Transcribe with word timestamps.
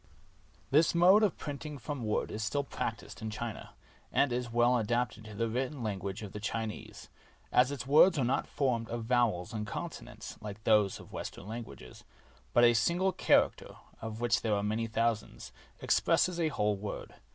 This 0.71 0.95
mode 0.95 1.21
of 1.21 1.37
printing 1.37 1.77
from 1.77 2.01
wood 2.03 2.31
is 2.31 2.43
still 2.43 2.63
practiced 2.63 3.21
in 3.21 3.29
China, 3.29 3.73
and 4.11 4.33
is 4.33 4.51
well 4.51 4.75
adapted 4.79 5.25
to 5.25 5.35
the 5.35 5.47
written 5.47 5.83
language 5.83 6.23
of 6.23 6.31
the 6.31 6.39
Chinese, 6.39 7.09
as 7.51 7.71
its 7.71 7.85
words 7.85 8.17
are 8.17 8.25
not 8.25 8.47
formed 8.47 8.89
of 8.89 9.03
vowels 9.03 9.53
and 9.53 9.67
consonants, 9.67 10.37
like 10.41 10.63
those 10.63 10.99
of 10.99 11.13
Western 11.13 11.45
languages, 11.47 12.03
but 12.51 12.63
a 12.63 12.73
single 12.73 13.11
character, 13.11 13.75
of 14.01 14.19
which 14.21 14.41
there 14.41 14.55
are 14.55 14.63
many 14.63 14.87
thousands, 14.87 15.51
expresses 15.81 16.39
a 16.39 16.47
whole 16.47 16.75
word. 16.77 17.13